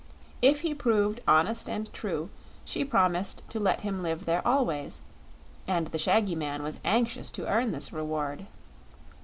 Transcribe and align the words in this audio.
If 0.41 0.61
he 0.61 0.73
proved 0.73 1.19
honest 1.27 1.69
and 1.69 1.93
true 1.93 2.31
she 2.65 2.83
promised 2.83 3.43
to 3.49 3.59
let 3.59 3.81
him 3.81 4.01
live 4.01 4.25
there 4.25 4.41
always, 4.47 5.03
and 5.67 5.85
the 5.89 5.99
shaggy 5.99 6.33
man 6.33 6.63
was 6.63 6.79
anxious 6.83 7.29
to 7.33 7.45
earn 7.45 7.71
this 7.71 7.93
reward. 7.93 8.47